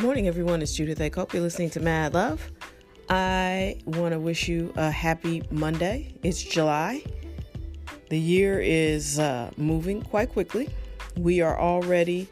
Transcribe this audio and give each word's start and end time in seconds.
Good 0.00 0.06
morning, 0.06 0.28
everyone. 0.28 0.62
It's 0.62 0.72
Judith. 0.72 1.12
Cope. 1.12 1.34
You're 1.34 1.42
listening 1.42 1.68
to 1.70 1.80
Mad 1.80 2.14
Love. 2.14 2.50
I 3.10 3.76
want 3.84 4.14
to 4.14 4.18
wish 4.18 4.48
you 4.48 4.72
a 4.74 4.90
happy 4.90 5.42
Monday. 5.50 6.14
It's 6.22 6.42
July. 6.42 7.04
The 8.08 8.18
year 8.18 8.62
is 8.62 9.18
uh, 9.18 9.50
moving 9.58 10.00
quite 10.00 10.32
quickly. 10.32 10.70
We 11.18 11.42
are 11.42 11.60
already 11.60 12.28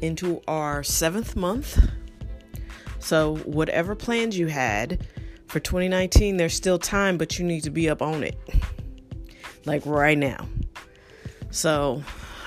into 0.00 0.40
our 0.46 0.84
seventh 0.84 1.34
month. 1.34 1.84
So, 3.00 3.38
whatever 3.38 3.96
plans 3.96 4.38
you 4.38 4.46
had 4.46 5.04
for 5.48 5.58
2019, 5.58 6.36
there's 6.36 6.54
still 6.54 6.78
time, 6.78 7.18
but 7.18 7.40
you 7.40 7.44
need 7.44 7.64
to 7.64 7.70
be 7.70 7.90
up 7.90 8.02
on 8.02 8.22
it. 8.22 8.38
Like 9.64 9.84
right 9.84 10.16
now. 10.16 10.46
So, 11.50 12.04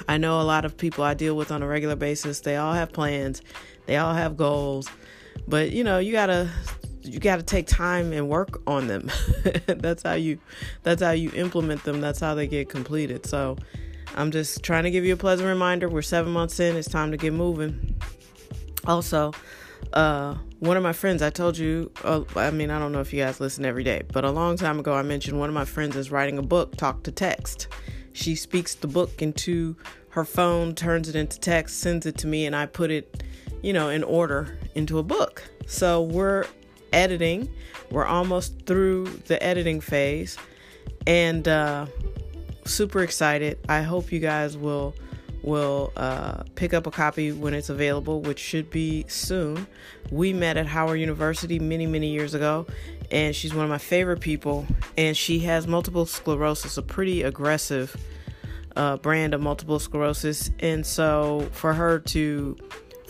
I 0.08 0.18
know 0.18 0.40
a 0.40 0.44
lot 0.44 0.64
of 0.64 0.78
people 0.78 1.04
I 1.04 1.16
deal 1.16 1.36
with 1.36 1.52
on 1.52 1.62
a 1.62 1.68
regular 1.68 1.98
basis, 1.98 2.40
they 2.40 2.56
all 2.56 2.74
have 2.74 2.94
plans, 2.94 3.42
they 3.86 3.98
all 3.98 4.14
have 4.14 4.38
goals, 4.38 4.90
but 5.48 5.72
you 5.72 5.84
know, 5.84 6.00
you 6.00 6.12
got 6.12 6.28
to 6.28 6.50
you 7.02 7.20
got 7.20 7.38
to 7.38 7.44
take 7.44 7.68
time 7.68 8.14
and 8.14 8.30
work 8.30 8.62
on 8.66 8.88
them. 8.88 9.12
that's 9.66 10.04
how 10.04 10.14
you 10.14 10.40
that's 10.84 11.02
how 11.02 11.12
you 11.12 11.32
implement 11.34 11.84
them. 11.84 12.02
That's 12.02 12.20
how 12.20 12.34
they 12.36 12.48
get 12.48 12.70
completed. 12.70 13.26
So, 13.26 13.58
I'm 14.16 14.32
just 14.32 14.64
trying 14.64 14.84
to 14.84 14.92
give 14.92 15.06
you 15.06 15.14
a 15.14 15.18
pleasant 15.18 15.48
reminder. 15.48 15.90
We're 15.90 16.02
7 16.02 16.32
months 16.32 16.60
in. 16.60 16.76
It's 16.76 16.88
time 16.88 17.12
to 17.12 17.18
get 17.18 17.34
moving. 17.34 17.96
Also, 18.86 19.34
uh, 19.94 20.36
one 20.60 20.78
of 20.78 20.84
my 20.84 20.94
friends, 20.94 21.22
I 21.22 21.30
told 21.30 21.58
you, 21.58 21.92
uh, 22.04 22.24
I 22.36 22.52
mean, 22.52 22.70
I 22.70 22.80
don't 22.80 22.92
know 22.92 23.02
if 23.02 23.12
you 23.12 23.22
guys 23.22 23.40
listen 23.40 23.66
every 23.66 23.84
day, 23.84 24.02
but 24.12 24.24
a 24.24 24.32
long 24.32 24.56
time 24.58 24.80
ago, 24.80 24.94
I 24.94 25.02
mentioned 25.02 25.40
one 25.40 25.50
of 25.50 25.56
my 25.56 25.66
friends 25.66 25.96
is 25.96 26.12
writing 26.12 26.38
a 26.38 26.42
book, 26.42 26.76
Talk 26.78 27.04
to 27.04 27.12
Text. 27.12 27.68
She 28.14 28.36
speaks 28.36 28.76
the 28.76 28.88
book 28.88 29.22
into 29.22 29.76
her 30.10 30.24
phone, 30.24 30.76
turns 30.76 31.10
it 31.10 31.16
into 31.16 31.40
text, 31.40 31.80
sends 31.80 32.06
it 32.06 32.18
to 32.20 32.28
me, 32.28 32.46
and 32.46 32.56
I 32.56 32.66
put 32.66 32.92
it, 32.92 33.24
you 33.64 33.74
know, 33.74 33.90
in 33.90 34.04
order 34.04 34.60
into 34.76 35.00
a 35.00 35.04
book. 35.04 35.42
So 35.66 36.04
we're 36.04 36.46
editing. 36.92 37.50
We're 37.90 38.06
almost 38.06 38.66
through 38.68 39.06
the 39.26 39.42
editing 39.42 39.82
phase, 39.82 40.38
and 41.08 41.48
uh, 41.48 41.88
super 42.66 43.02
excited. 43.02 43.58
I 43.68 43.82
hope 43.82 44.12
you 44.12 44.20
guys 44.20 44.56
will 44.56 44.94
will 45.44 45.92
uh, 45.98 46.44
pick 46.56 46.74
up 46.74 46.88
a 46.88 46.92
copy 46.92 47.32
when 47.32 47.54
it's 47.54 47.70
available, 47.70 48.22
which 48.22 48.40
should 48.40 48.70
be 48.70 49.06
soon. 49.08 49.68
We 50.10 50.34
met 50.34 50.58
at 50.58 50.66
Howard 50.66 51.00
University 51.00 51.60
many, 51.60 51.86
many 51.86 52.12
years 52.12 52.34
ago, 52.34 52.66
and 53.12 53.36
she's 53.36 53.54
one 53.54 53.66
of 53.66 53.70
my 53.70 53.78
favorite 53.78 54.22
people. 54.22 54.66
And 54.98 55.16
she 55.16 55.40
has 55.40 55.68
multiple 55.68 56.06
sclerosis, 56.06 56.78
a 56.78 56.82
pretty 56.82 57.24
aggressive 57.24 57.96
uh, 58.76 58.98
brand 58.98 59.34
of 59.34 59.42
multiple 59.42 59.80
sclerosis. 59.80 60.50
And 60.60 60.86
so, 60.86 61.48
for 61.52 61.74
her 61.74 62.00
to 62.00 62.58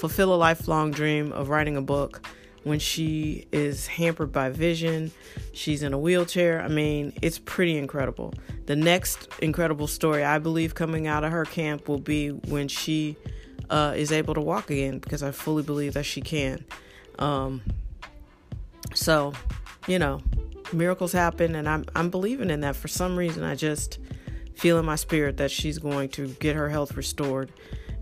fulfill 0.03 0.33
a 0.33 0.35
lifelong 0.35 0.91
dream 0.91 1.31
of 1.31 1.47
writing 1.47 1.77
a 1.77 1.81
book 1.81 2.27
when 2.63 2.77
she 2.77 3.47
is 3.53 3.87
hampered 3.87 4.33
by 4.33 4.49
vision, 4.49 5.09
she's 5.53 5.81
in 5.81 5.93
a 5.93 5.97
wheelchair. 5.97 6.61
I 6.61 6.67
mean, 6.67 7.13
it's 7.21 7.39
pretty 7.39 7.77
incredible. 7.77 8.33
The 8.65 8.75
next 8.75 9.29
incredible 9.39 9.87
story 9.87 10.21
I 10.21 10.39
believe 10.39 10.75
coming 10.75 11.07
out 11.07 11.23
of 11.23 11.31
her 11.31 11.45
camp 11.45 11.87
will 11.87 11.99
be 11.99 12.31
when 12.31 12.67
she 12.67 13.15
uh, 13.69 13.93
is 13.95 14.11
able 14.11 14.33
to 14.33 14.41
walk 14.41 14.69
again 14.69 14.99
because 14.99 15.23
I 15.23 15.31
fully 15.31 15.63
believe 15.63 15.93
that 15.93 16.03
she 16.03 16.19
can. 16.19 16.65
Um, 17.17 17.61
so, 18.93 19.31
you 19.87 19.99
know, 19.99 20.19
miracles 20.73 21.13
happen, 21.13 21.55
and 21.55 21.69
I'm 21.69 21.85
I'm 21.95 22.09
believing 22.09 22.49
in 22.49 22.59
that. 22.59 22.75
For 22.75 22.89
some 22.89 23.15
reason, 23.15 23.45
I 23.45 23.55
just 23.55 23.99
feel 24.53 24.77
in 24.79 24.85
my 24.85 24.97
spirit 24.97 25.37
that 25.37 25.49
she's 25.49 25.77
going 25.77 26.09
to 26.09 26.27
get 26.41 26.57
her 26.57 26.67
health 26.67 26.97
restored, 26.97 27.53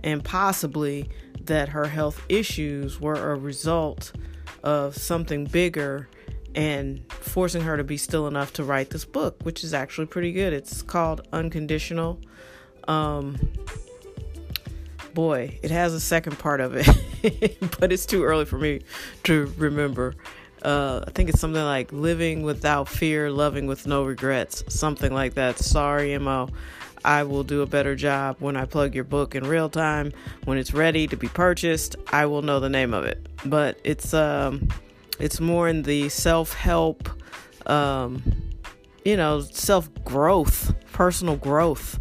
and 0.03 0.23
possibly 0.23 1.07
that 1.47 1.69
her 1.69 1.85
health 1.85 2.23
issues 2.29 2.99
were 2.99 3.31
a 3.31 3.35
result 3.35 4.11
of 4.63 4.95
something 4.95 5.45
bigger 5.45 6.07
and 6.55 7.03
forcing 7.11 7.61
her 7.61 7.77
to 7.77 7.83
be 7.83 7.97
still 7.97 8.27
enough 8.27 8.53
to 8.53 8.63
write 8.63 8.89
this 8.89 9.05
book, 9.05 9.37
which 9.43 9.63
is 9.63 9.73
actually 9.73 10.07
pretty 10.07 10.31
good. 10.31 10.53
It's 10.53 10.81
called 10.81 11.27
Unconditional. 11.31 12.19
Um, 12.87 13.37
boy, 15.13 15.59
it 15.61 15.71
has 15.71 15.93
a 15.93 15.99
second 15.99 16.39
part 16.39 16.59
of 16.59 16.75
it, 16.75 17.57
but 17.79 17.91
it's 17.91 18.05
too 18.05 18.23
early 18.23 18.45
for 18.45 18.57
me 18.57 18.81
to 19.23 19.53
remember. 19.57 20.15
Uh, 20.61 21.03
I 21.07 21.11
think 21.11 21.29
it's 21.29 21.39
something 21.39 21.63
like 21.63 21.91
living 21.91 22.43
without 22.43 22.87
fear, 22.87 23.31
loving 23.31 23.65
with 23.65 23.87
no 23.87 24.03
regrets, 24.03 24.63
something 24.67 25.11
like 25.11 25.33
that. 25.35 25.57
Sorry, 25.57 26.17
Mo. 26.17 26.49
I 27.03 27.23
will 27.23 27.43
do 27.43 27.61
a 27.61 27.65
better 27.65 27.95
job 27.95 28.37
when 28.39 28.55
I 28.55 28.65
plug 28.65 28.95
your 28.95 29.03
book 29.03 29.35
in 29.35 29.47
real 29.47 29.69
time. 29.69 30.13
When 30.45 30.57
it's 30.57 30.73
ready 30.73 31.07
to 31.07 31.15
be 31.15 31.27
purchased, 31.27 31.95
I 32.11 32.25
will 32.25 32.41
know 32.41 32.59
the 32.59 32.69
name 32.69 32.93
of 32.93 33.05
it. 33.05 33.27
But 33.45 33.79
it's 33.83 34.13
um, 34.13 34.69
it's 35.19 35.39
more 35.39 35.67
in 35.67 35.83
the 35.83 36.09
self 36.09 36.53
help, 36.53 37.09
um, 37.67 38.23
you 39.05 39.17
know, 39.17 39.41
self 39.41 39.89
growth, 40.03 40.73
personal 40.91 41.35
growth 41.35 41.99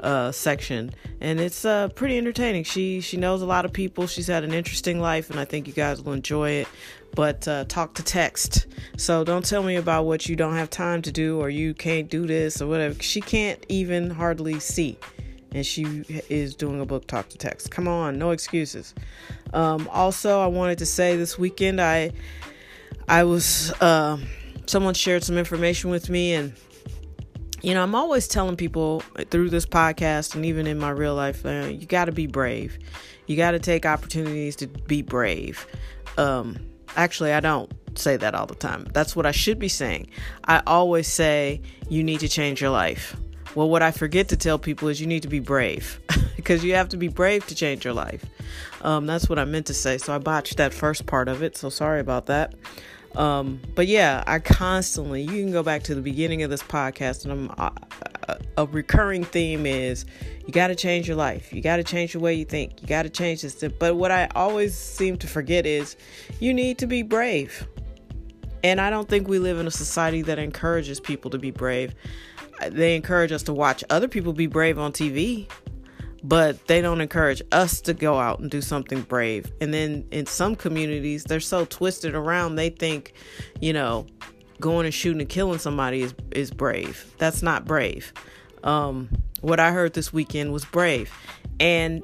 uh, 0.00 0.32
section, 0.32 0.92
and 1.20 1.40
it's 1.40 1.64
uh, 1.64 1.88
pretty 1.88 2.16
entertaining. 2.18 2.64
She 2.64 3.00
she 3.00 3.16
knows 3.16 3.42
a 3.42 3.46
lot 3.46 3.64
of 3.64 3.72
people. 3.72 4.06
She's 4.06 4.26
had 4.28 4.44
an 4.44 4.54
interesting 4.54 5.00
life, 5.00 5.30
and 5.30 5.40
I 5.40 5.44
think 5.44 5.66
you 5.66 5.72
guys 5.72 6.02
will 6.02 6.12
enjoy 6.12 6.50
it. 6.50 6.68
But 7.18 7.48
uh, 7.48 7.64
talk 7.64 7.94
to 7.94 8.04
text. 8.04 8.68
So 8.96 9.24
don't 9.24 9.44
tell 9.44 9.64
me 9.64 9.74
about 9.74 10.04
what 10.04 10.28
you 10.28 10.36
don't 10.36 10.54
have 10.54 10.70
time 10.70 11.02
to 11.02 11.10
do 11.10 11.40
or 11.40 11.50
you 11.50 11.74
can't 11.74 12.08
do 12.08 12.28
this 12.28 12.62
or 12.62 12.68
whatever. 12.68 13.02
She 13.02 13.20
can't 13.20 13.66
even 13.68 14.08
hardly 14.08 14.60
see, 14.60 15.00
and 15.50 15.66
she 15.66 16.04
is 16.28 16.54
doing 16.54 16.80
a 16.80 16.86
book 16.86 17.08
talk 17.08 17.28
to 17.30 17.36
text. 17.36 17.72
Come 17.72 17.88
on, 17.88 18.20
no 18.20 18.30
excuses. 18.30 18.94
Um, 19.52 19.88
also, 19.92 20.38
I 20.40 20.46
wanted 20.46 20.78
to 20.78 20.86
say 20.86 21.16
this 21.16 21.36
weekend 21.36 21.80
I 21.80 22.12
I 23.08 23.24
was 23.24 23.72
uh, 23.80 24.18
someone 24.66 24.94
shared 24.94 25.24
some 25.24 25.38
information 25.38 25.90
with 25.90 26.08
me 26.08 26.34
and 26.34 26.52
you 27.62 27.74
know, 27.74 27.82
I'm 27.82 27.96
always 27.96 28.28
telling 28.28 28.54
people 28.54 29.00
through 29.32 29.50
this 29.50 29.66
podcast 29.66 30.36
and 30.36 30.46
even 30.46 30.68
in 30.68 30.78
my 30.78 30.90
real 30.90 31.16
life, 31.16 31.44
uh, 31.44 31.66
you 31.68 31.84
got 31.84 32.04
to 32.04 32.12
be 32.12 32.28
brave. 32.28 32.78
You 33.26 33.36
got 33.36 33.50
to 33.50 33.58
take 33.58 33.84
opportunities 33.84 34.54
to 34.54 34.68
be 34.68 35.02
brave. 35.02 35.66
Um, 36.16 36.67
actually, 36.96 37.32
I 37.32 37.40
don't 37.40 37.72
say 37.98 38.16
that 38.16 38.34
all 38.34 38.46
the 38.46 38.54
time. 38.54 38.86
That's 38.92 39.16
what 39.16 39.26
I 39.26 39.32
should 39.32 39.58
be 39.58 39.68
saying. 39.68 40.10
I 40.44 40.62
always 40.66 41.08
say 41.08 41.60
you 41.88 42.02
need 42.04 42.20
to 42.20 42.28
change 42.28 42.60
your 42.60 42.70
life. 42.70 43.16
Well, 43.54 43.68
what 43.68 43.82
I 43.82 43.90
forget 43.90 44.28
to 44.28 44.36
tell 44.36 44.58
people 44.58 44.88
is 44.88 45.00
you 45.00 45.06
need 45.06 45.22
to 45.22 45.28
be 45.28 45.40
brave 45.40 46.00
because 46.36 46.64
you 46.64 46.74
have 46.74 46.90
to 46.90 46.96
be 46.96 47.08
brave 47.08 47.46
to 47.46 47.54
change 47.54 47.84
your 47.84 47.94
life. 47.94 48.24
Um, 48.82 49.06
that's 49.06 49.28
what 49.28 49.38
I 49.38 49.44
meant 49.44 49.66
to 49.66 49.74
say. 49.74 49.98
So 49.98 50.14
I 50.14 50.18
botched 50.18 50.58
that 50.58 50.72
first 50.72 51.06
part 51.06 51.28
of 51.28 51.42
it. 51.42 51.56
So 51.56 51.68
sorry 51.68 52.00
about 52.00 52.26
that. 52.26 52.54
Um, 53.16 53.60
but 53.74 53.86
yeah, 53.86 54.22
I 54.26 54.38
constantly, 54.38 55.22
you 55.22 55.42
can 55.42 55.50
go 55.50 55.62
back 55.62 55.82
to 55.84 55.94
the 55.94 56.02
beginning 56.02 56.42
of 56.42 56.50
this 56.50 56.62
podcast, 56.62 57.24
and 57.24 57.50
I'm, 57.50 57.74
a 58.56 58.66
recurring 58.66 59.24
theme 59.24 59.66
is 59.66 60.04
you 60.46 60.52
got 60.52 60.68
to 60.68 60.74
change 60.74 61.08
your 61.08 61.16
life. 61.16 61.52
You 61.52 61.62
got 61.62 61.76
to 61.76 61.84
change 61.84 62.12
the 62.12 62.20
way 62.20 62.34
you 62.34 62.44
think. 62.44 62.80
You 62.82 62.88
got 62.88 63.02
to 63.02 63.10
change 63.10 63.42
this. 63.42 63.62
But 63.78 63.96
what 63.96 64.10
I 64.10 64.28
always 64.34 64.76
seem 64.76 65.16
to 65.18 65.26
forget 65.26 65.66
is 65.66 65.96
you 66.40 66.52
need 66.52 66.78
to 66.78 66.86
be 66.86 67.02
brave. 67.02 67.66
And 68.64 68.80
I 68.80 68.90
don't 68.90 69.08
think 69.08 69.28
we 69.28 69.38
live 69.38 69.58
in 69.58 69.66
a 69.66 69.70
society 69.70 70.22
that 70.22 70.38
encourages 70.38 71.00
people 71.00 71.30
to 71.30 71.38
be 71.38 71.50
brave. 71.50 71.94
They 72.68 72.96
encourage 72.96 73.30
us 73.30 73.44
to 73.44 73.52
watch 73.52 73.84
other 73.88 74.08
people 74.08 74.32
be 74.32 74.46
brave 74.46 74.78
on 74.78 74.92
TV 74.92 75.48
but 76.22 76.66
they 76.66 76.80
don't 76.80 77.00
encourage 77.00 77.42
us 77.52 77.80
to 77.82 77.94
go 77.94 78.18
out 78.18 78.40
and 78.40 78.50
do 78.50 78.60
something 78.60 79.02
brave. 79.02 79.52
And 79.60 79.72
then 79.72 80.06
in 80.10 80.26
some 80.26 80.56
communities, 80.56 81.24
they're 81.24 81.40
so 81.40 81.64
twisted 81.64 82.14
around, 82.14 82.56
they 82.56 82.70
think, 82.70 83.12
you 83.60 83.72
know, 83.72 84.06
going 84.60 84.84
and 84.86 84.94
shooting 84.94 85.20
and 85.20 85.28
killing 85.28 85.58
somebody 85.58 86.02
is 86.02 86.14
is 86.32 86.50
brave. 86.50 87.12
That's 87.18 87.42
not 87.42 87.64
brave. 87.64 88.12
Um, 88.64 89.08
what 89.40 89.60
I 89.60 89.72
heard 89.72 89.94
this 89.94 90.12
weekend 90.12 90.52
was 90.52 90.64
brave. 90.64 91.12
And 91.60 92.02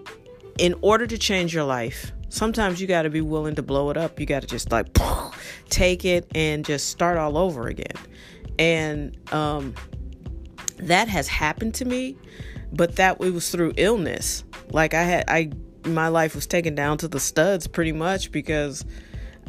in 0.59 0.75
order 0.83 1.07
to 1.07 1.19
change 1.19 1.53
your 1.53 1.65
life, 1.65 2.13
sometimes 2.29 2.81
you 2.81 2.87
got 2.87 3.03
to 3.03 3.11
be 3.11 3.21
willing 3.21 3.57
to 3.57 3.63
blow 3.63 3.91
it 3.91 3.97
up. 3.97 4.21
You 4.21 4.27
got 4.27 4.43
to 4.43 4.47
just 4.49 4.71
like 4.71 4.87
take 5.69 6.05
it 6.05 6.31
and 6.35 6.65
just 6.65 6.91
start 6.91 7.19
all 7.19 7.37
over 7.37 7.67
again. 7.67 7.97
And 8.59 9.17
um, 9.33 9.75
that 10.77 11.09
has 11.09 11.27
happened 11.27 11.75
to 11.77 11.85
me 11.85 12.17
but 12.75 12.97
that 12.97 13.21
it 13.21 13.31
was 13.33 13.51
through 13.51 13.73
illness. 13.77 14.45
Like 14.71 14.95
I 14.95 15.03
had 15.03 15.25
I 15.29 15.51
my 15.87 16.09
life 16.09 16.35
was 16.35 16.47
taken 16.47 16.75
down 16.75 16.99
to 16.99 17.09
the 17.09 17.21
studs 17.21 17.67
pretty 17.67 17.93
much 17.93 18.33
because 18.33 18.85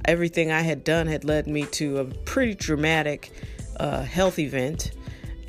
everything 0.07 0.51
I 0.51 0.61
had 0.61 0.83
done 0.83 1.07
had 1.07 1.23
led 1.23 1.47
me 1.47 1.65
to 1.65 1.97
a 1.97 2.05
pretty 2.05 2.55
dramatic 2.55 3.31
uh, 3.79 4.03
health 4.03 4.39
event, 4.39 4.91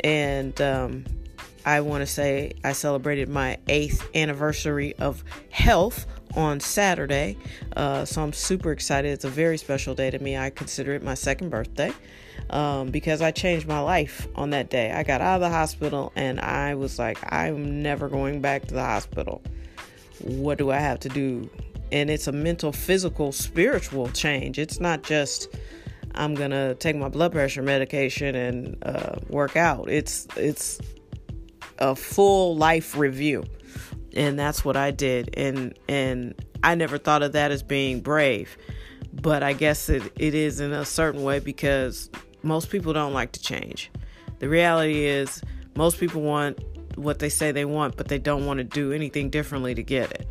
and 0.03 0.61
um, 0.61 1.05
I 1.65 1.81
want 1.81 2.03
to 2.03 2.07
say 2.07 2.53
I 2.65 2.73
celebrated 2.73 3.29
my 3.29 3.59
eighth 3.69 4.09
anniversary 4.15 4.95
of 4.97 5.25
health 5.51 6.07
on 6.37 6.61
Saturday. 6.61 7.37
Uh, 7.77 8.05
so 8.05 8.23
I'm 8.23 8.33
super 8.33 8.71
excited. 8.71 9.11
It's 9.11 9.25
a 9.25 9.31
very 9.31 9.59
special 9.59 9.95
day 9.95 10.11
to 10.11 10.19
me. 10.19 10.37
I 10.37 10.51
consider 10.51 10.93
it 10.95 11.03
my 11.03 11.15
second 11.15 11.51
birthday 11.51 11.93
um, 12.51 12.89
because 12.91 13.23
I 13.23 13.31
changed 13.31 13.67
my 13.67 13.81
life 13.81 14.29
on 14.37 14.51
that 14.51 14.71
day. 14.71 14.93
I 14.93 15.03
got 15.03 15.21
out 15.21 15.37
of 15.37 15.41
the 15.41 15.51
hospital 15.51 16.13
and 16.15 16.41
I 16.41 16.75
was 16.75 16.99
like, 16.99 17.19
I'm 17.33 17.83
never 17.83 18.09
going 18.09 18.41
back 18.41 18.67
to 18.67 18.75
the 18.75 18.85
hospital. 18.85 19.43
What 20.21 20.59
do 20.59 20.71
I 20.71 20.79
have 20.79 21.01
to 21.01 21.09
do 21.09 21.51
and 21.93 22.11
it's 22.11 22.27
a 22.27 22.33
mental, 22.33 22.73
physical, 22.73 23.33
spiritual 23.33 24.09
change. 24.09 24.59
It's 24.59 24.81
not 24.81 25.03
just 25.03 25.49
I'm 26.15 26.35
gonna 26.35 26.75
take 26.75 26.97
my 26.97 27.09
blood 27.09 27.33
pressure 27.33 27.63
medication 27.63 28.35
and 28.35 28.83
uh, 28.85 29.17
work 29.29 29.57
out. 29.57 29.91
It's 29.91 30.27
it's 30.37 30.81
a 31.79 31.95
full 31.95 32.57
life 32.57 32.97
review, 32.97 33.45
and 34.15 34.39
that's 34.39 34.65
what 34.65 34.77
I 34.77 34.91
did. 34.91 35.31
And 35.37 35.79
and 35.89 36.35
I 36.63 36.75
never 36.75 36.99
thought 36.99 37.23
of 37.23 37.33
that 37.33 37.51
as 37.51 37.63
being 37.63 38.01
brave, 38.01 38.57
but 39.13 39.43
I 39.43 39.53
guess 39.53 39.89
it, 39.89 40.03
it 40.17 40.35
is 40.35 40.61
in 40.61 40.73
a 40.73 40.85
certain 40.85 41.23
way 41.23 41.39
because 41.39 42.11
most 42.43 42.71
people 42.71 42.93
don't 42.93 43.13
like 43.13 43.33
to 43.33 43.41
change. 43.41 43.91
The 44.39 44.49
reality 44.49 45.05
is 45.05 45.43
most 45.77 45.99
people 45.99 46.23
want 46.23 46.59
what 46.97 47.19
they 47.19 47.29
say 47.29 47.53
they 47.53 47.65
want, 47.67 47.97
but 47.97 48.09
they 48.09 48.19
don't 48.19 48.47
want 48.47 48.59
to 48.59 48.65
do 48.65 48.93
anything 48.93 49.29
differently 49.29 49.75
to 49.75 49.83
get 49.83 50.11
it. 50.13 50.27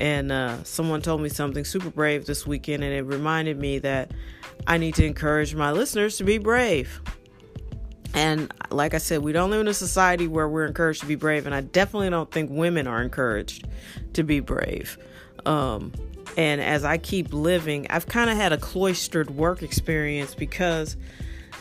And 0.00 0.32
uh, 0.32 0.64
someone 0.64 1.02
told 1.02 1.20
me 1.20 1.28
something 1.28 1.64
super 1.64 1.90
brave 1.90 2.24
this 2.24 2.46
weekend, 2.46 2.82
and 2.82 2.92
it 2.92 3.02
reminded 3.02 3.58
me 3.58 3.78
that 3.80 4.12
I 4.66 4.78
need 4.78 4.94
to 4.94 5.04
encourage 5.04 5.54
my 5.54 5.72
listeners 5.72 6.16
to 6.16 6.24
be 6.24 6.38
brave. 6.38 7.00
And 8.14 8.52
like 8.70 8.94
I 8.94 8.98
said, 8.98 9.20
we 9.20 9.32
don't 9.32 9.50
live 9.50 9.60
in 9.60 9.68
a 9.68 9.74
society 9.74 10.26
where 10.26 10.48
we're 10.48 10.64
encouraged 10.64 11.00
to 11.00 11.06
be 11.06 11.16
brave, 11.16 11.44
and 11.44 11.54
I 11.54 11.60
definitely 11.60 12.10
don't 12.10 12.30
think 12.30 12.50
women 12.50 12.86
are 12.86 13.02
encouraged 13.02 13.68
to 14.14 14.24
be 14.24 14.40
brave. 14.40 14.98
Um, 15.44 15.92
and 16.36 16.60
as 16.60 16.84
I 16.84 16.96
keep 16.96 17.32
living, 17.32 17.86
I've 17.90 18.06
kind 18.06 18.30
of 18.30 18.36
had 18.36 18.52
a 18.52 18.58
cloistered 18.58 19.30
work 19.30 19.62
experience 19.62 20.34
because, 20.34 20.96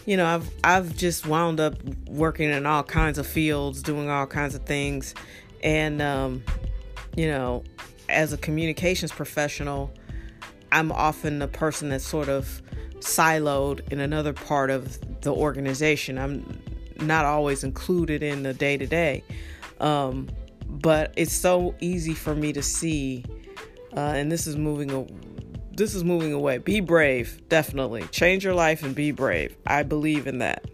you 0.06 0.15
know, 0.15 0.25
I've 0.25 0.50
I've 0.63 0.95
just 0.95 1.27
wound 1.27 1.59
up 1.59 1.75
working 2.07 2.50
in 2.50 2.65
all 2.65 2.83
kinds 2.83 3.18
of 3.18 3.27
fields, 3.27 3.83
doing 3.83 4.09
all 4.09 4.27
kinds 4.27 4.56
of 4.56 4.63
things, 4.63 5.13
and 5.62 6.01
um, 6.01 6.44
you 7.15 7.27
know, 7.27 7.63
as 8.09 8.33
a 8.33 8.38
communications 8.38 9.11
professional, 9.11 9.91
I'm 10.71 10.91
often 10.91 11.39
the 11.39 11.47
person 11.47 11.89
that's 11.89 12.06
sort 12.06 12.29
of 12.29 12.61
siloed 13.00 13.91
in 13.91 14.00
another 14.00 14.33
part 14.33 14.69
of 14.69 15.00
the 15.21 15.33
organization. 15.33 16.17
I'm 16.17 16.61
not 16.97 17.25
always 17.25 17.63
included 17.63 18.21
in 18.23 18.44
the 18.44 18.53
day 18.53 18.77
to 18.77 18.85
day. 18.85 19.23
But 20.69 21.13
it's 21.15 21.33
so 21.33 21.75
easy 21.79 22.13
for 22.13 22.35
me 22.35 22.53
to 22.53 22.61
see, 22.61 23.25
uh, 23.95 24.00
and 24.00 24.31
this 24.31 24.47
is 24.47 24.56
moving. 24.56 25.09
This 25.71 25.95
is 25.95 26.03
moving 26.03 26.33
away. 26.33 26.59
Be 26.59 26.81
brave, 26.81 27.41
definitely. 27.50 28.03
Change 28.11 28.44
your 28.44 28.53
life 28.53 28.83
and 28.83 28.94
be 28.94 29.11
brave. 29.11 29.57
I 29.65 29.83
believe 29.83 30.27
in 30.27 30.39
that. 30.39 30.65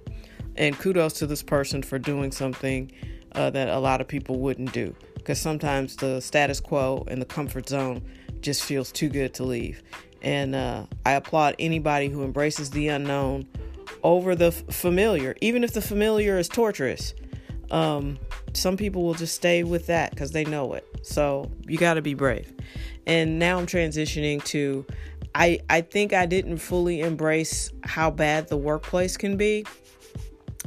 And 0.57 0.77
kudos 0.77 1.13
to 1.13 1.27
this 1.27 1.43
person 1.43 1.83
for 1.83 1.99
doing 1.99 2.31
something 2.31 2.91
uh, 3.33 3.51
that 3.51 3.69
a 3.69 3.79
lot 3.79 4.01
of 4.01 4.07
people 4.07 4.39
wouldn't 4.39 4.73
do 4.73 4.95
because 5.25 5.41
sometimes 5.41 5.95
the 5.95 6.21
status 6.21 6.59
quo 6.59 7.03
and 7.07 7.19
the 7.19 7.25
comfort 7.25 7.67
zone 7.67 7.99
just 8.41 8.63
feels 8.63 8.91
too 8.91 9.09
good 9.09 9.33
to 9.33 9.43
leave. 9.43 9.81
And 10.21 10.53
uh, 10.53 10.85
I 11.03 11.13
applaud 11.13 11.55
anybody 11.57 12.09
who 12.09 12.23
embraces 12.23 12.69
the 12.69 12.89
unknown 12.89 13.47
over 14.03 14.35
the 14.35 14.47
f- 14.47 14.63
familiar, 14.69 15.35
even 15.41 15.63
if 15.63 15.73
the 15.73 15.81
familiar 15.81 16.37
is 16.37 16.47
torturous. 16.47 17.15
Um, 17.71 18.19
some 18.53 18.77
people 18.77 19.01
will 19.01 19.15
just 19.15 19.33
stay 19.33 19.63
with 19.63 19.87
that 19.87 20.11
because 20.11 20.29
they 20.29 20.45
know 20.45 20.73
it. 20.73 20.85
So 21.01 21.51
you 21.67 21.79
got 21.79 21.95
to 21.95 22.03
be 22.03 22.13
brave. 22.13 22.53
And 23.07 23.39
now 23.39 23.57
I'm 23.57 23.65
transitioning 23.65 24.43
to 24.45 24.85
I, 25.33 25.59
I 25.69 25.81
think 25.81 26.13
I 26.13 26.27
didn't 26.27 26.59
fully 26.59 27.01
embrace 27.01 27.71
how 27.83 28.11
bad 28.11 28.47
the 28.47 28.57
workplace 28.57 29.17
can 29.17 29.37
be 29.37 29.65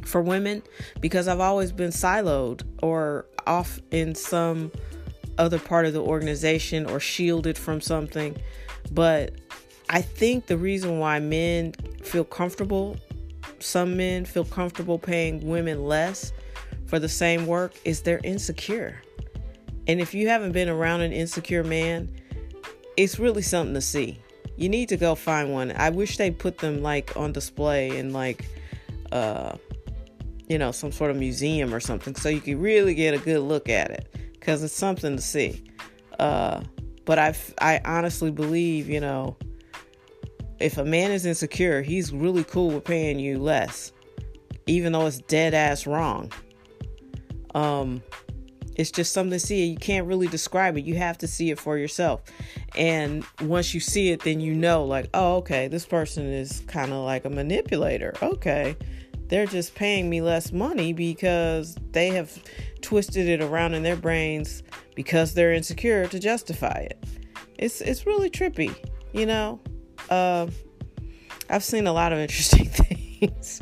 for 0.08 0.20
women 0.20 0.62
because 1.00 1.28
I've 1.28 1.40
always 1.40 1.70
been 1.70 1.90
siloed 1.90 2.62
or 2.82 3.26
off 3.46 3.80
in 3.90 4.14
some 4.14 4.72
other 5.38 5.58
part 5.58 5.86
of 5.86 5.92
the 5.92 6.02
organization 6.02 6.86
or 6.86 6.98
shielded 6.98 7.56
from 7.56 7.80
something. 7.80 8.36
But 8.90 9.34
I 9.90 10.02
think 10.02 10.46
the 10.46 10.58
reason 10.58 10.98
why 10.98 11.20
men 11.20 11.72
feel 12.02 12.24
comfortable, 12.24 12.96
some 13.60 13.96
men 13.96 14.24
feel 14.24 14.44
comfortable 14.44 14.98
paying 14.98 15.46
women 15.46 15.84
less 15.84 16.32
for 16.86 16.98
the 16.98 17.08
same 17.08 17.46
work, 17.46 17.74
is 17.84 18.02
they're 18.02 18.20
insecure. 18.24 19.00
And 19.86 20.00
if 20.00 20.14
you 20.14 20.28
haven't 20.28 20.52
been 20.52 20.68
around 20.68 21.02
an 21.02 21.12
insecure 21.12 21.64
man, 21.64 22.10
it's 22.96 23.18
really 23.18 23.42
something 23.42 23.74
to 23.74 23.80
see. 23.80 24.20
You 24.56 24.68
need 24.68 24.88
to 24.88 24.96
go 24.96 25.14
find 25.14 25.52
one. 25.52 25.72
I 25.76 25.90
wish 25.90 26.16
they 26.16 26.30
put 26.30 26.58
them 26.58 26.82
like 26.82 27.16
on 27.16 27.32
display 27.32 27.96
in 27.96 28.12
like 28.12 28.46
uh 29.12 29.56
you 30.48 30.58
know, 30.58 30.72
some 30.72 30.90
sort 30.90 31.10
of 31.10 31.16
museum 31.16 31.74
or 31.74 31.80
something 31.80 32.14
so 32.14 32.28
you 32.28 32.40
can 32.40 32.60
really 32.60 32.94
get 32.94 33.14
a 33.14 33.18
good 33.18 33.40
look 33.40 33.68
at 33.68 33.90
it 33.90 34.14
because 34.32 34.62
it's 34.62 34.74
something 34.74 35.16
to 35.16 35.22
see. 35.22 35.62
Uh, 36.18 36.62
but 37.04 37.18
I, 37.18 37.36
I 37.60 37.80
honestly 37.84 38.30
believe, 38.30 38.88
you 38.88 39.00
know, 39.00 39.36
if 40.58 40.78
a 40.78 40.84
man 40.84 41.10
is 41.12 41.26
insecure, 41.26 41.82
he's 41.82 42.12
really 42.12 42.44
cool 42.44 42.70
with 42.70 42.84
paying 42.84 43.18
you 43.18 43.38
less, 43.38 43.92
even 44.66 44.92
though 44.92 45.06
it's 45.06 45.18
dead 45.18 45.54
ass 45.54 45.86
wrong. 45.86 46.32
Um, 47.54 48.02
it's 48.74 48.90
just 48.90 49.12
something 49.12 49.32
to 49.32 49.40
see. 49.40 49.66
You 49.66 49.76
can't 49.76 50.06
really 50.06 50.28
describe 50.28 50.76
it. 50.76 50.84
You 50.84 50.96
have 50.96 51.18
to 51.18 51.26
see 51.26 51.50
it 51.50 51.58
for 51.58 51.78
yourself. 51.78 52.22
And 52.76 53.24
once 53.42 53.74
you 53.74 53.80
see 53.80 54.10
it, 54.10 54.20
then 54.20 54.40
you 54.40 54.54
know, 54.54 54.84
like, 54.84 55.08
oh, 55.14 55.36
okay, 55.36 55.68
this 55.68 55.84
person 55.84 56.26
is 56.26 56.60
kind 56.68 56.92
of 56.92 57.04
like 57.04 57.24
a 57.24 57.30
manipulator. 57.30 58.14
Okay 58.22 58.76
they're 59.28 59.46
just 59.46 59.74
paying 59.74 60.08
me 60.08 60.20
less 60.20 60.52
money 60.52 60.92
because 60.92 61.76
they 61.92 62.08
have 62.08 62.36
twisted 62.80 63.28
it 63.28 63.42
around 63.42 63.74
in 63.74 63.82
their 63.82 63.96
brains 63.96 64.62
because 64.94 65.34
they're 65.34 65.52
insecure 65.52 66.06
to 66.06 66.18
justify 66.18 66.86
it. 66.90 67.04
It's 67.58 67.80
it's 67.80 68.06
really 68.06 68.30
trippy, 68.30 68.74
you 69.12 69.26
know. 69.26 69.60
Uh, 70.08 70.46
I've 71.50 71.64
seen 71.64 71.86
a 71.86 71.92
lot 71.92 72.12
of 72.12 72.18
interesting 72.18 72.66
things. 72.66 73.60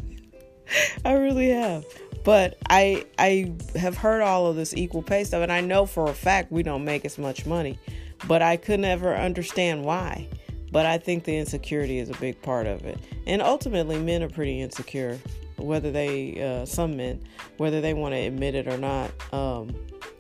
I 1.05 1.13
really 1.13 1.51
have. 1.51 1.85
But 2.25 2.59
I 2.69 3.05
I 3.19 3.53
have 3.77 3.97
heard 3.97 4.23
all 4.23 4.47
of 4.47 4.57
this 4.57 4.75
equal 4.75 5.03
pay 5.03 5.25
stuff 5.25 5.43
and 5.43 5.53
I 5.53 5.61
know 5.61 5.87
for 5.87 6.11
a 6.11 6.15
fact 6.15 6.51
we 6.51 6.63
don't 6.63 6.85
make 6.85 7.05
as 7.05 7.19
much 7.19 7.47
money. 7.47 7.79
But 8.27 8.43
I 8.43 8.57
could 8.57 8.81
never 8.81 9.15
understand 9.15 9.85
why. 9.85 10.29
But 10.73 10.87
I 10.87 10.99
think 10.99 11.25
the 11.25 11.37
insecurity 11.37 11.99
is 11.99 12.11
a 12.11 12.15
big 12.15 12.41
part 12.43 12.67
of 12.67 12.85
it. 12.85 12.99
And 13.27 13.41
ultimately 13.41 13.99
men 13.99 14.23
are 14.23 14.29
pretty 14.29 14.61
insecure 14.61 15.19
whether 15.59 15.91
they 15.91 16.43
uh, 16.43 16.67
some 16.67 16.97
men 16.97 17.21
whether 17.57 17.81
they 17.81 17.95
want 17.95 18.15
to 18.15 18.21
admit 18.21 18.55
it 18.55 18.69
or 18.69 18.77
not 18.77 19.11
um, 19.33 19.75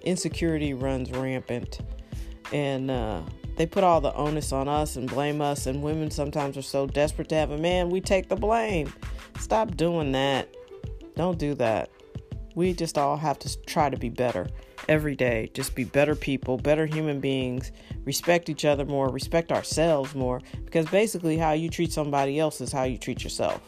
insecurity 0.07 0.73
runs 0.73 1.11
rampant. 1.11 1.81
And 2.53 2.91
uh, 2.91 3.23
they 3.57 3.67
put 3.67 3.85
all 3.85 4.01
the 4.01 4.15
onus 4.15 4.53
on 4.53 4.69
us 4.69 4.97
and 4.97 5.11
blame 5.11 5.41
us 5.43 5.67
and 5.67 5.83
women 5.83 6.11
sometimes 6.11 6.57
are 6.57 6.63
so 6.63 6.87
desperate 6.87 7.29
to 7.31 7.35
have 7.35 7.51
a 7.51 7.59
man 7.59 7.91
we 7.91 8.01
take 8.01 8.29
the 8.29 8.37
blame. 8.37 8.93
Stop 9.39 9.77
doing 9.77 10.13
that. 10.13 10.49
Don't 11.17 11.39
do 11.39 11.55
that. 11.55 11.91
We 12.55 12.73
just 12.73 12.97
all 12.97 13.17
have 13.17 13.39
to 13.41 13.61
try 13.63 13.91
to 13.91 13.99
be 13.99 14.09
better 14.09 14.47
every 14.89 15.17
day. 15.17 15.51
Just 15.53 15.75
be 15.75 15.85
better 15.85 16.15
people 16.15 16.57
better 16.57 16.87
human 16.87 17.21
beings. 17.21 17.73
Respect 18.05 18.49
each 18.49 18.65
other 18.65 18.85
more 18.85 19.11
respect 19.11 19.51
ourselves 19.51 20.15
more 20.15 20.41
because 20.65 20.87
basically 20.87 21.37
how 21.37 21.53
you 21.53 21.69
treat 21.69 21.93
somebody 21.93 22.39
else 22.39 22.61
is 22.61 22.73
how 22.73 22.85
you 22.85 22.97
treat 22.97 23.25
yourself. 23.25 23.61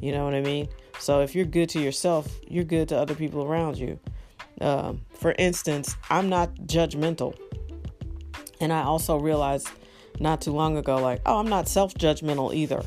You 0.00 0.12
know 0.12 0.24
what 0.24 0.34
i 0.34 0.40
mean 0.40 0.66
so 1.00 1.22
if 1.22 1.34
you're 1.34 1.46
good 1.46 1.70
to 1.70 1.80
yourself, 1.80 2.28
you're 2.46 2.64
good 2.64 2.90
to 2.90 2.98
other 2.98 3.14
people 3.14 3.42
around 3.42 3.78
you. 3.78 3.98
Um, 4.60 5.00
for 5.14 5.34
instance, 5.38 5.96
I'm 6.10 6.28
not 6.28 6.54
judgmental. 6.66 7.34
And 8.60 8.72
I 8.72 8.82
also 8.82 9.18
realized 9.18 9.68
not 10.18 10.42
too 10.42 10.52
long 10.52 10.76
ago, 10.76 10.96
like, 10.96 11.22
oh, 11.24 11.38
I'm 11.38 11.48
not 11.48 11.68
self 11.68 11.94
judgmental 11.94 12.54
either. 12.54 12.82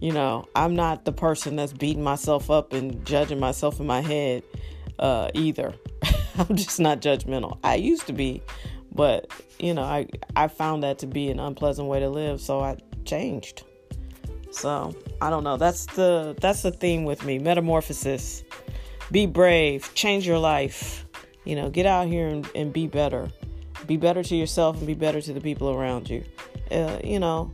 You 0.00 0.12
know, 0.12 0.46
I'm 0.54 0.76
not 0.76 1.04
the 1.04 1.12
person 1.12 1.56
that's 1.56 1.72
beating 1.72 2.04
myself 2.04 2.50
up 2.50 2.72
and 2.72 3.04
judging 3.04 3.40
myself 3.40 3.80
in 3.80 3.86
my 3.86 4.00
head 4.00 4.44
uh, 5.00 5.30
either. 5.34 5.74
I'm 6.38 6.54
just 6.54 6.78
not 6.78 7.00
judgmental. 7.00 7.58
I 7.64 7.74
used 7.74 8.06
to 8.06 8.12
be, 8.12 8.42
but 8.94 9.30
you 9.58 9.74
know, 9.74 9.82
I 9.82 10.06
I 10.36 10.46
found 10.46 10.84
that 10.84 11.00
to 11.00 11.08
be 11.08 11.30
an 11.30 11.40
unpleasant 11.40 11.88
way 11.88 11.98
to 11.98 12.08
live, 12.08 12.40
so 12.40 12.60
I 12.60 12.78
changed. 13.04 13.64
So 14.50 14.94
I 15.20 15.30
don't 15.30 15.44
know. 15.44 15.56
That's 15.56 15.86
the 15.86 16.36
that's 16.40 16.62
the 16.62 16.70
theme 16.70 17.04
with 17.04 17.24
me. 17.24 17.38
Metamorphosis. 17.38 18.44
Be 19.10 19.26
brave. 19.26 19.92
Change 19.94 20.26
your 20.26 20.38
life. 20.38 21.06
You 21.44 21.56
know, 21.56 21.70
get 21.70 21.86
out 21.86 22.06
here 22.06 22.28
and, 22.28 22.48
and 22.54 22.72
be 22.72 22.86
better. 22.86 23.30
Be 23.86 23.96
better 23.96 24.22
to 24.22 24.36
yourself 24.36 24.76
and 24.76 24.86
be 24.86 24.94
better 24.94 25.20
to 25.20 25.32
the 25.32 25.40
people 25.40 25.70
around 25.70 26.08
you. 26.08 26.24
Uh, 26.70 26.98
you 27.02 27.18
know, 27.18 27.52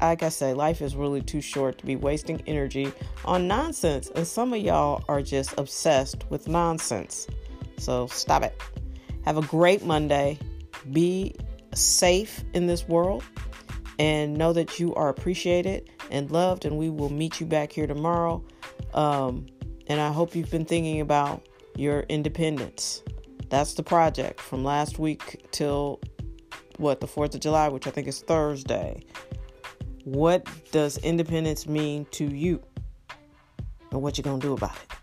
like 0.00 0.22
I 0.22 0.28
say, 0.28 0.54
life 0.54 0.82
is 0.82 0.94
really 0.94 1.20
too 1.20 1.40
short 1.40 1.78
to 1.78 1.86
be 1.86 1.96
wasting 1.96 2.42
energy 2.46 2.92
on 3.24 3.48
nonsense. 3.48 4.10
And 4.14 4.26
some 4.26 4.52
of 4.52 4.60
y'all 4.60 5.04
are 5.08 5.22
just 5.22 5.58
obsessed 5.58 6.30
with 6.30 6.48
nonsense. 6.48 7.26
So 7.78 8.06
stop 8.08 8.42
it. 8.42 8.60
Have 9.24 9.36
a 9.36 9.42
great 9.42 9.84
Monday. 9.84 10.38
Be 10.92 11.34
safe 11.74 12.44
in 12.52 12.66
this 12.66 12.86
world 12.88 13.24
and 14.00 14.32
know 14.32 14.54
that 14.54 14.80
you 14.80 14.94
are 14.94 15.10
appreciated 15.10 15.90
and 16.10 16.30
loved. 16.30 16.64
And 16.64 16.78
we 16.78 16.88
will 16.88 17.10
meet 17.10 17.38
you 17.38 17.44
back 17.44 17.70
here 17.70 17.86
tomorrow. 17.86 18.42
Um, 18.94 19.44
and 19.88 20.00
I 20.00 20.10
hope 20.10 20.34
you've 20.34 20.50
been 20.50 20.64
thinking 20.64 21.02
about 21.02 21.46
your 21.76 22.00
independence. 22.08 23.02
That's 23.50 23.74
the 23.74 23.82
project 23.82 24.40
from 24.40 24.64
last 24.64 24.98
week 24.98 25.44
till 25.50 26.00
what 26.78 27.00
the 27.00 27.06
4th 27.06 27.34
of 27.34 27.40
July, 27.40 27.68
which 27.68 27.86
I 27.86 27.90
think 27.90 28.08
is 28.08 28.22
Thursday. 28.22 29.04
What 30.04 30.48
does 30.72 30.96
independence 30.96 31.68
mean 31.68 32.06
to 32.12 32.24
you? 32.24 32.62
And 33.90 34.00
what 34.00 34.16
you 34.16 34.24
to 34.24 34.38
do 34.38 34.54
about 34.54 34.76
it? 34.76 34.99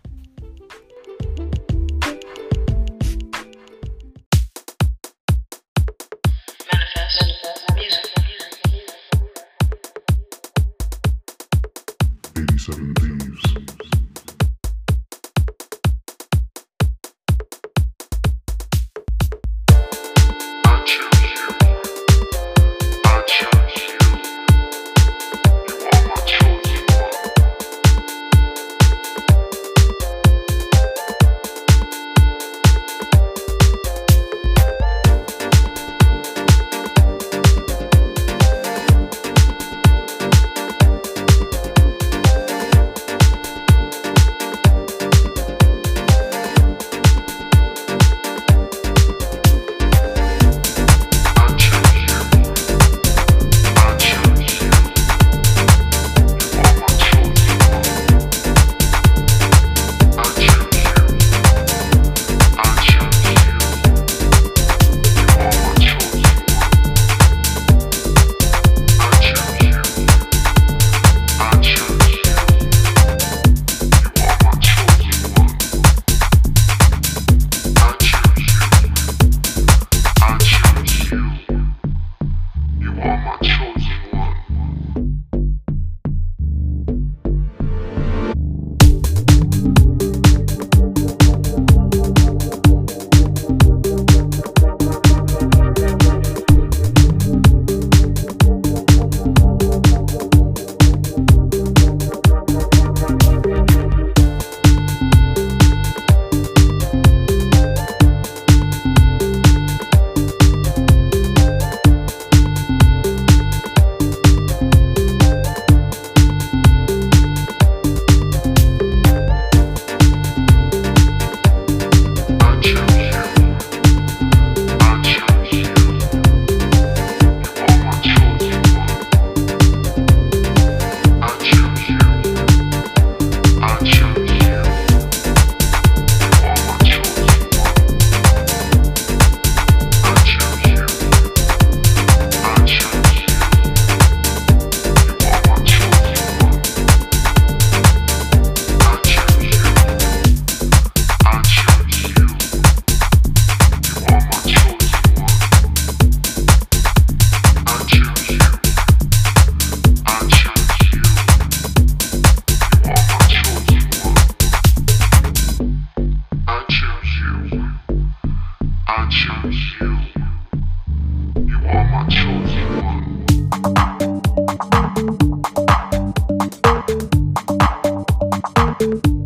Bye. 178.78 179.17